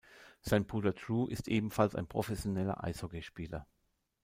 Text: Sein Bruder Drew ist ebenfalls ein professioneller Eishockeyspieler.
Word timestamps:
Sein 0.41 0.65
Bruder 0.65 0.93
Drew 0.93 1.27
ist 1.27 1.47
ebenfalls 1.47 1.93
ein 1.93 2.07
professioneller 2.07 2.83
Eishockeyspieler. 2.83 3.67